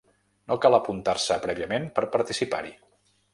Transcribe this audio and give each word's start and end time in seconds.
No 0.51 0.55
cal 0.63 0.77
apuntar-se 0.77 1.37
prèviament 1.43 1.85
per 1.99 2.05
participar-hi. 2.17 2.75